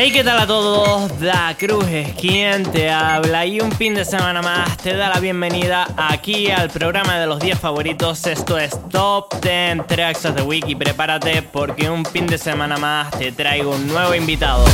[0.00, 1.18] Hey, ¿qué tal a todos?
[1.18, 5.18] Da Cruz es quien te habla y un fin de semana más te da la
[5.18, 8.24] bienvenida aquí al programa de los 10 favoritos.
[8.28, 13.32] Esto es Top 10 Tracks of the prepárate porque un fin de semana más te
[13.32, 14.64] traigo un nuevo invitado.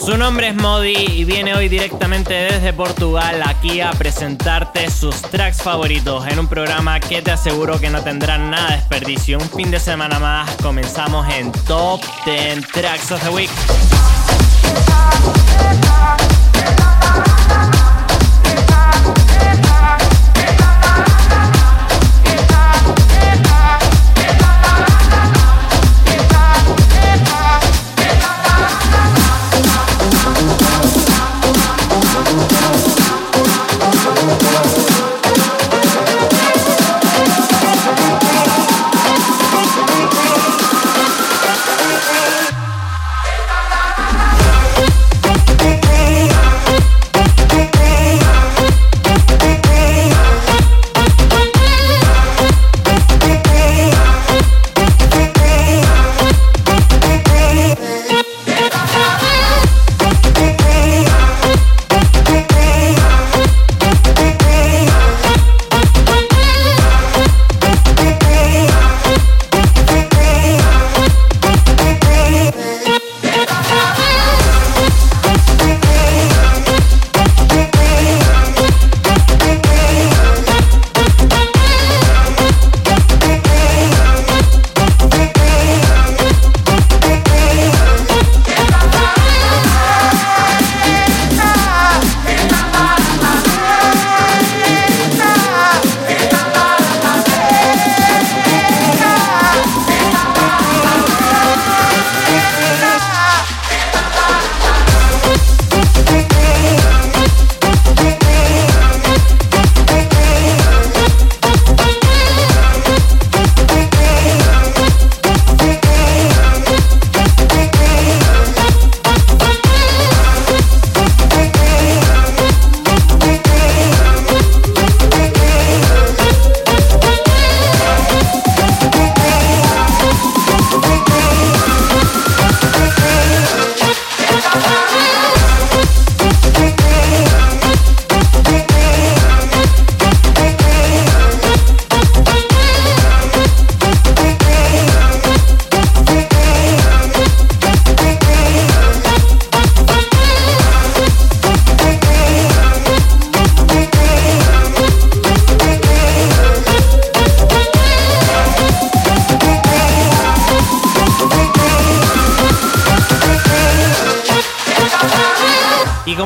[0.00, 5.62] Su nombre es Modi y viene hoy directamente desde Portugal aquí a presentarte sus tracks
[5.62, 9.38] favoritos en un programa que te aseguro que no tendrá nada de desperdicio.
[9.38, 13.50] Un fin de semana más comenzamos en Top 10 Tracks of the Week.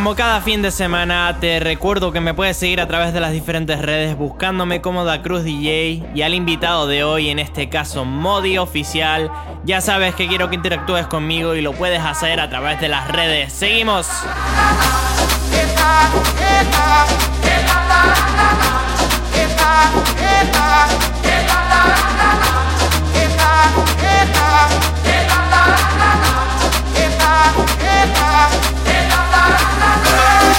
[0.04, 3.32] Como cada fin de semana, te recuerdo que me puedes seguir a través de las
[3.32, 8.04] diferentes redes buscándome como Da Cruz DJ y al invitado de hoy, en este caso
[8.04, 9.32] Modi Oficial.
[9.64, 13.08] Ya sabes que quiero que interactúes conmigo y lo puedes hacer a través de las
[13.08, 13.50] redes.
[13.54, 14.06] ¡Seguimos!
[29.48, 30.53] la la la.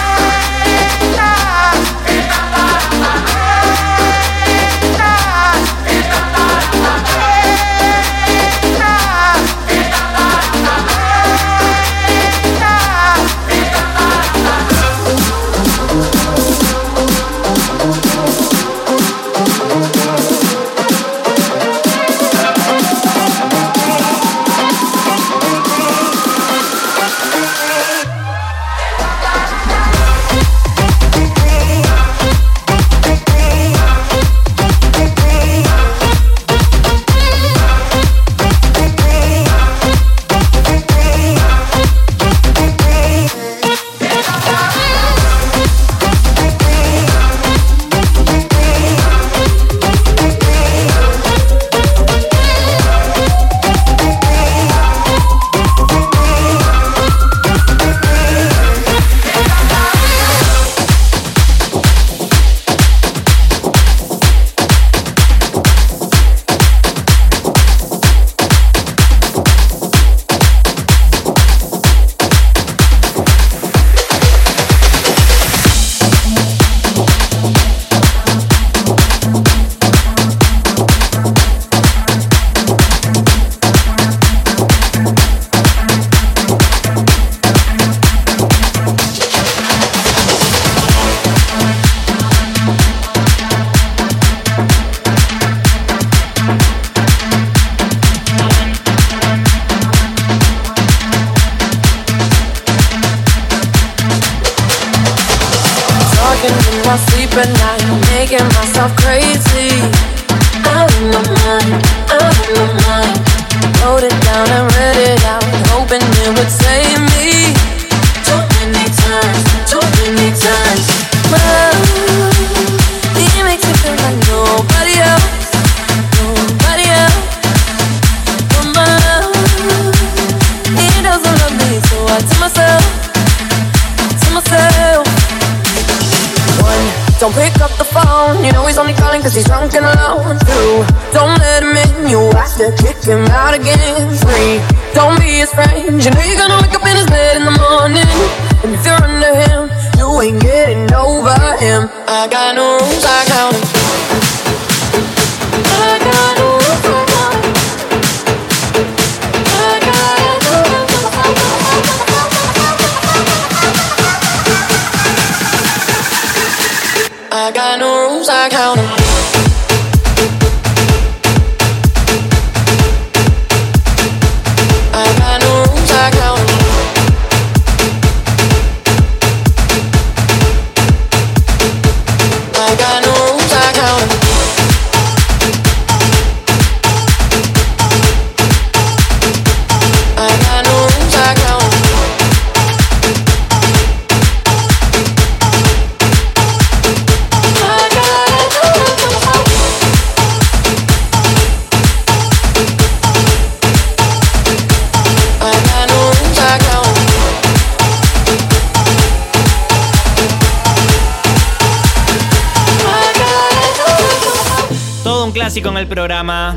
[215.77, 216.55] El programa.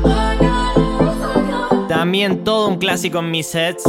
[1.87, 3.83] También todo un clásico en mis sets.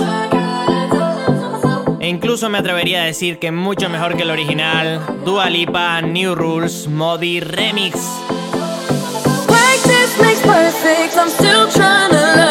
[2.01, 5.01] E incluso me atrevería a decir que mucho mejor que el original.
[5.25, 7.97] Dua Lipa, New Rules, Modi Remix.
[9.49, 12.50] Makes perfect.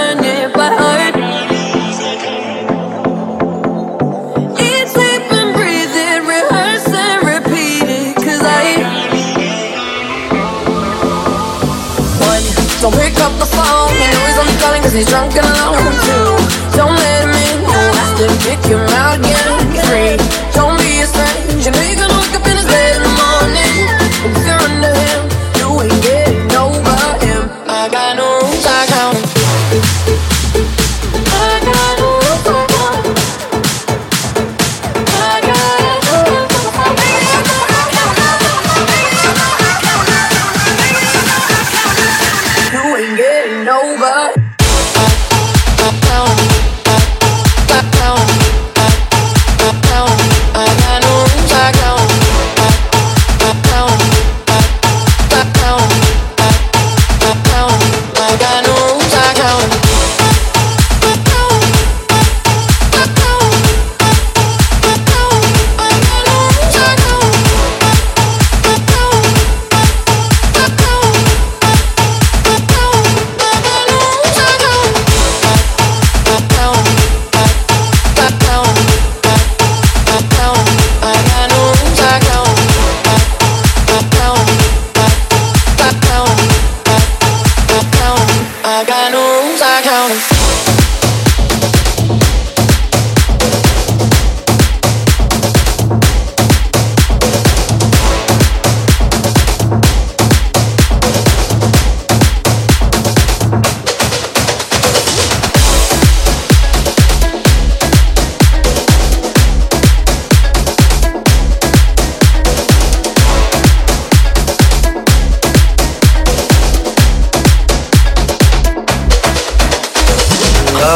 [15.05, 15.48] Drunk and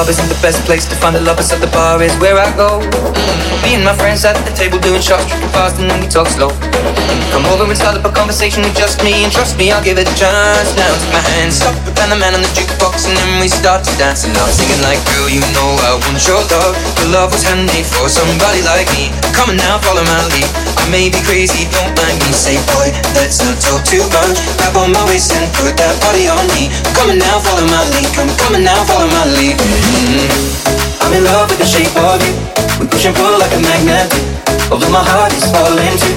[0.03, 2.51] Club isn't the best place to find the lovers, so the bar is where I
[2.59, 2.83] go.
[3.63, 6.27] Me and my friends at the table doing shots, drinking fast, and then we talk
[6.27, 6.51] slow.
[7.31, 9.95] Come over and start up a conversation with just me, and trust me, I'll give
[9.95, 10.75] it a chance.
[10.75, 13.47] Now take my hand, stop it, and the man on the jukebox, and then we
[13.47, 14.27] start to dance.
[14.27, 16.75] And I'm singing like, girl, you know I want your love.
[16.99, 19.07] The love was handmade for somebody like me.
[19.31, 20.51] Come on now, follow my lead.
[20.83, 22.35] I may be crazy, don't mind me.
[22.35, 24.35] Say, boy, let's not talk too much.
[24.59, 26.67] Grab on my waist and put that body on me.
[26.91, 28.11] Come on now, follow my lead.
[28.11, 29.55] Come, come on now, follow my lead.
[29.93, 30.29] Mhm.
[31.01, 32.33] I'm in love with the shape of you.
[32.79, 34.07] We push and pull like a magnet.
[34.71, 36.15] Although my heart is falling too.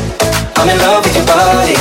[0.57, 1.77] I'm in love with your body.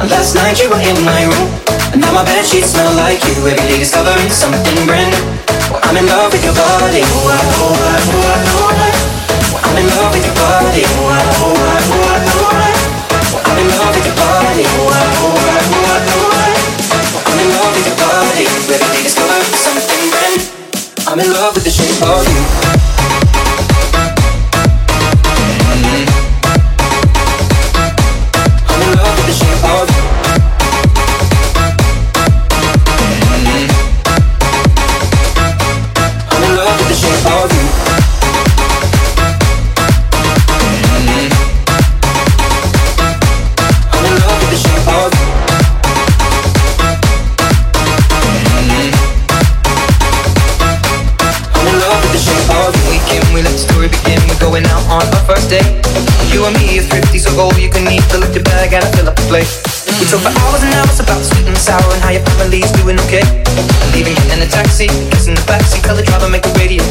[0.00, 1.48] And last night you were in my room.
[1.92, 3.34] And now my bed sheets smell like you.
[3.42, 5.24] Every day discovering something brand new.
[5.70, 7.02] Well, I'm in love with your body.
[7.02, 8.90] Oh, I, oh, I, oh, I,
[9.66, 10.31] I'm in love with your
[21.54, 22.21] with the shape of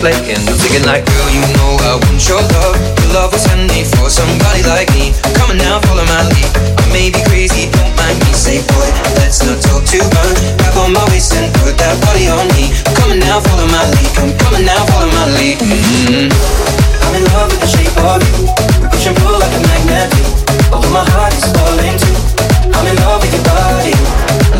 [0.02, 0.34] make the radio play.
[0.34, 2.76] And I'm thinking like, girl, you know I want your love.
[3.02, 5.14] Your love was handmade for somebody like me.
[5.38, 6.50] Come on now, follow my lead.
[6.82, 8.34] I may be crazy, don't mind me.
[8.34, 8.90] Say, boy,
[9.22, 10.38] let's not talk too much.
[10.58, 12.74] Grab on my waist and put that body on me.
[12.98, 14.10] Come on now, follow my lead.
[14.18, 15.62] Come, come on now, follow my lead.
[15.62, 16.34] Mm-hmm.
[17.06, 18.50] I'm in love with the shape of you.
[18.82, 20.24] We push and pull like a magnet do.
[20.74, 22.16] Although my heart is falling too.
[22.74, 23.94] I'm in love with your body.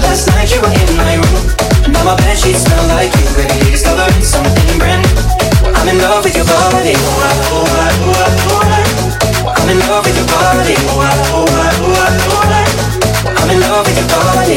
[0.06, 1.46] Last night you were in my room.
[1.90, 3.26] Now my bed sheets smell like you.
[3.36, 4.71] Day discovering something.
[5.82, 6.94] I'm in love with your body.
[9.58, 10.76] I'm in love with your body.
[13.26, 14.56] I'm in love with your body.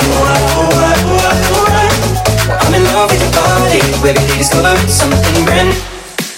[2.60, 3.80] I'm in love with your body.
[4.04, 5.93] Day discovering something brand new.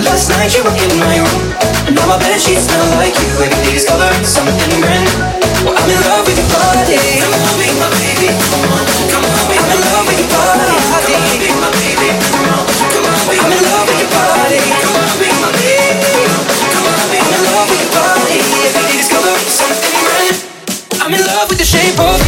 [0.00, 1.52] Last night you were in my room.
[1.92, 3.28] Now my bed sheets smell like you.
[3.36, 5.20] Every day discovering something brand new.
[5.68, 6.96] Well, I'm in love with your body.
[7.20, 8.28] Come on, be my baby.
[8.32, 10.72] Come on, come on, be I'm in love with your body.
[10.72, 12.08] Come on, be my baby.
[12.32, 14.58] Come on, come on, be I'm in love with your body.
[14.62, 16.24] Come on, be my baby.
[16.72, 18.36] Come on, be I'm in love with your body.
[18.40, 21.02] Every day discovering something brand new.
[21.02, 22.21] I'm in love with the shape of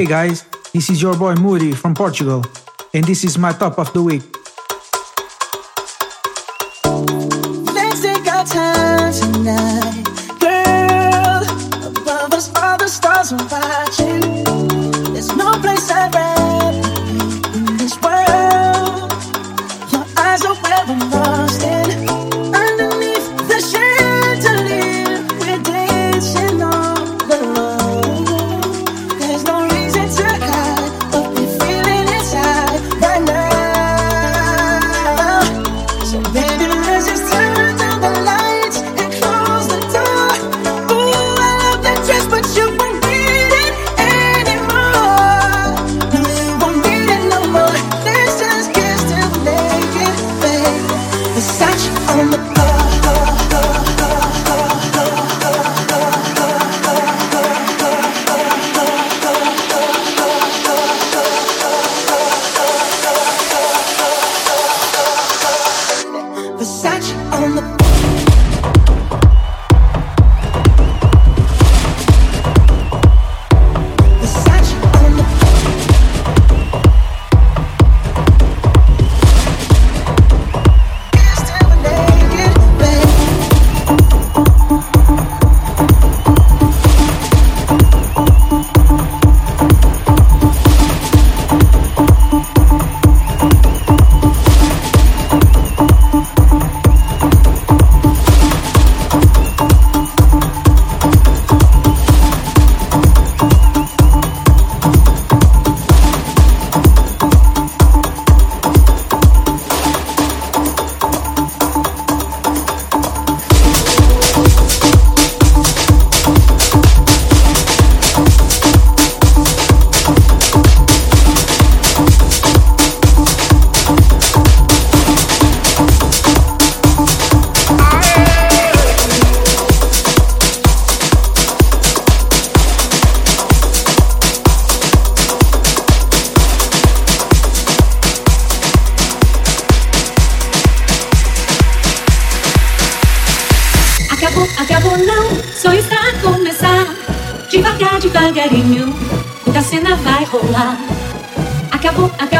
[0.00, 2.42] Hey guys, this is your boy Moody from Portugal,
[2.94, 4.22] and this is my top of the week.
[7.74, 9.89] Let's take our time tonight,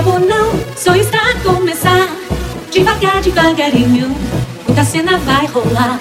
[0.00, 2.08] Acabou, não, só está a começar.
[2.70, 4.16] Devagar, devagarinho,
[4.66, 6.00] muita cena vai rolar.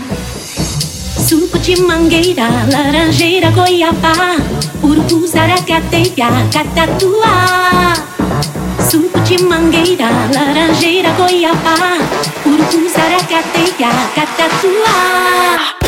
[1.27, 4.38] Suco de mangueira, laranjeira, goiabá,
[4.81, 7.94] urubu, zaracateia, catatuá.
[8.90, 11.98] Suco de mangueira, laranjeira, goiabá,
[12.46, 15.78] urubu, zaracateia, catatuá.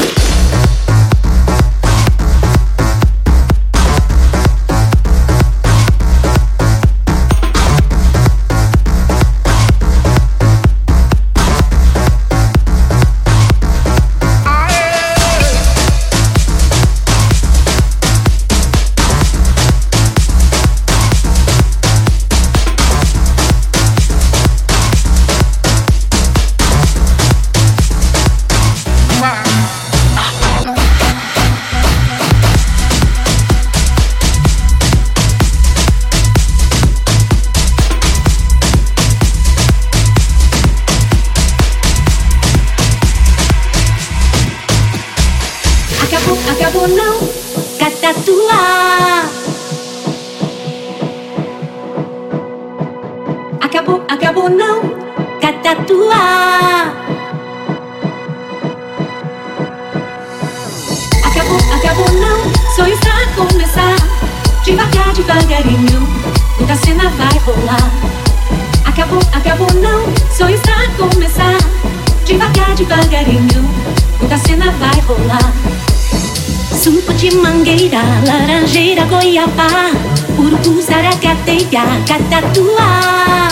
[82.07, 83.47] Catatuá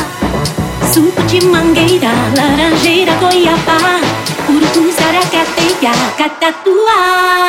[0.94, 4.00] Suco de mangueira, laranjeira, goiabá
[4.50, 7.49] Urubu, zaracateia, catatuá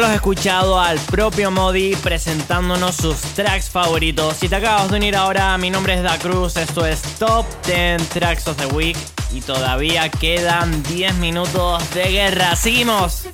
[0.00, 4.38] escuchado al propio Modi presentándonos sus tracks favoritos.
[4.38, 8.08] Si te acabas de unir ahora, mi nombre es Da Cruz, esto es Top 10
[8.08, 8.96] Tracks of the Week
[9.34, 12.56] y todavía quedan 10 minutos de guerra.
[12.56, 13.26] ¡Seguimos!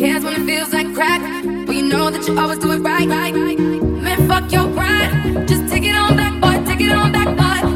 [0.00, 1.59] cares when it feels like crack?
[1.70, 3.06] Well, you know that you always do it right.
[3.06, 5.46] Man, fuck your pride.
[5.46, 6.66] Just take it on back, boy.
[6.66, 7.69] Take it on back, boy.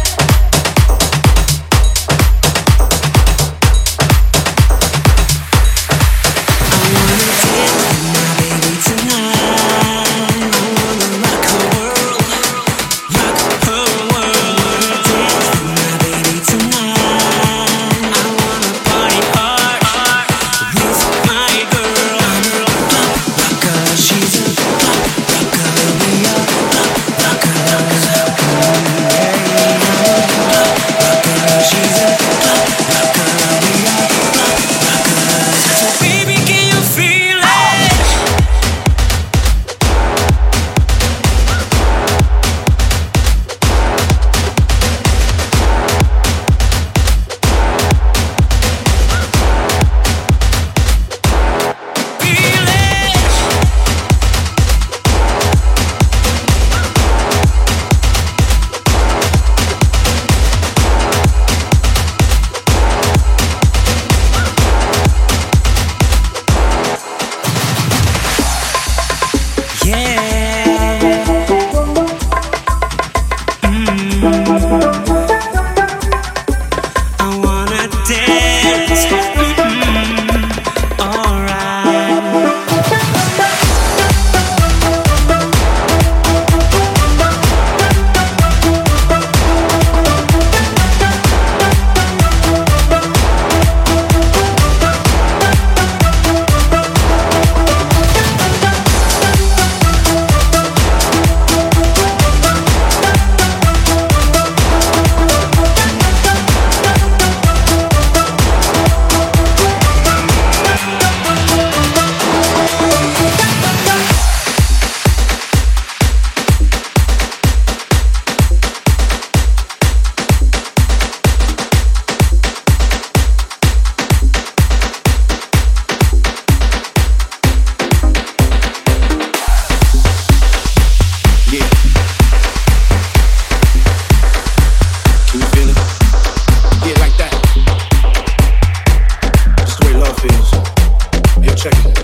[141.61, 142.00] check it.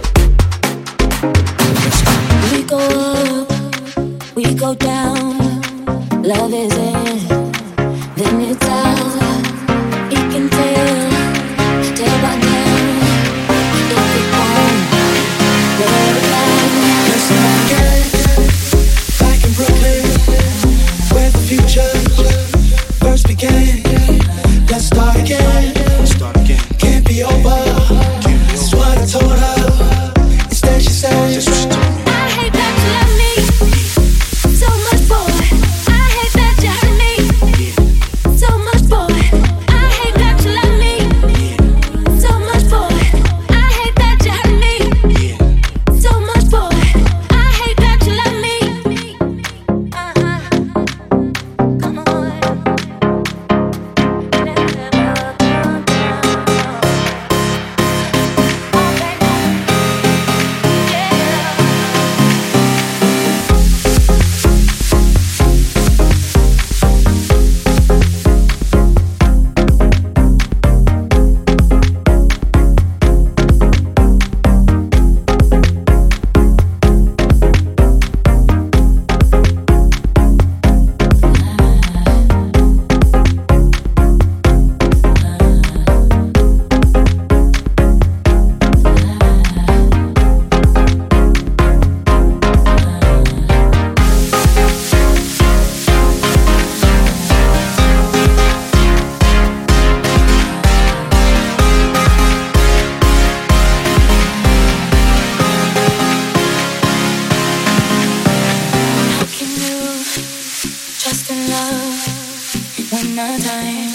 [113.19, 113.93] our time.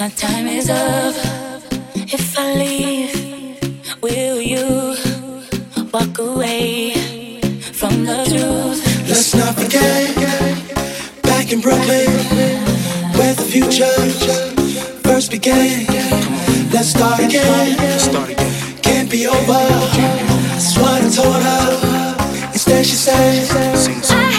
[0.00, 1.14] Our time is up.
[1.94, 4.96] If I leave, will you
[5.92, 7.40] walk away
[7.72, 9.08] from the truth?
[9.08, 12.10] Let's not forget back in Brooklyn
[13.16, 13.96] where the future
[15.02, 15.86] first began.
[16.72, 17.76] Let's start again.
[18.82, 19.64] Can't be over.
[20.52, 22.52] That's what I told her.
[22.52, 24.31] Instead, she said.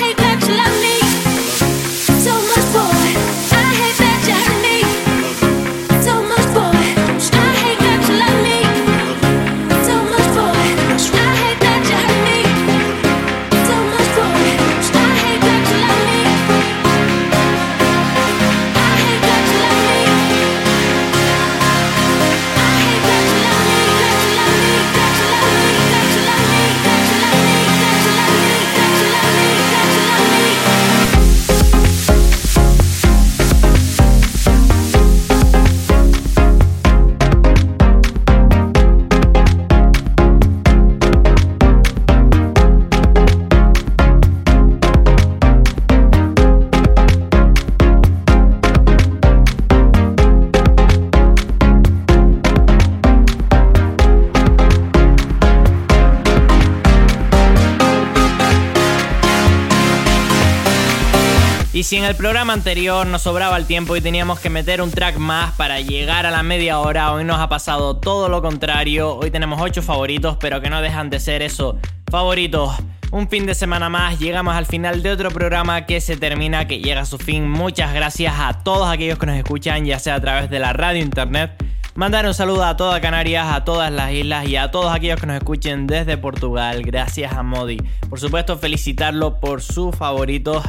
[61.94, 65.18] Si en el programa anterior nos sobraba el tiempo y teníamos que meter un track
[65.18, 69.16] más para llegar a la media hora, hoy nos ha pasado todo lo contrario.
[69.16, 71.78] Hoy tenemos 8 favoritos, pero que no dejan de ser eso,
[72.10, 72.74] favoritos.
[73.12, 76.80] Un fin de semana más, llegamos al final de otro programa que se termina, que
[76.80, 77.48] llega a su fin.
[77.48, 81.00] Muchas gracias a todos aquellos que nos escuchan, ya sea a través de la radio,
[81.00, 81.64] internet.
[81.94, 85.28] Mandar un saludo a toda Canarias, a todas las islas y a todos aquellos que
[85.28, 86.82] nos escuchen desde Portugal.
[86.82, 87.78] Gracias a Modi.
[88.10, 90.64] Por supuesto, felicitarlo por sus favoritos.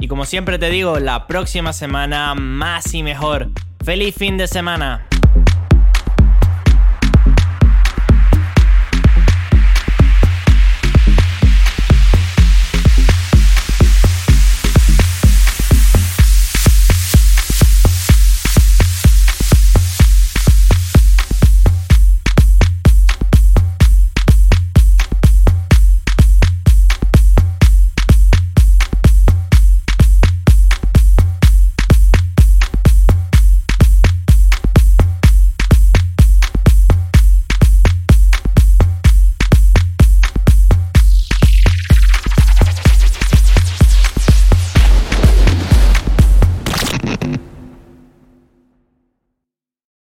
[0.00, 3.50] Y como siempre te digo, la próxima semana más y mejor.
[3.84, 5.09] ¡Feliz fin de semana!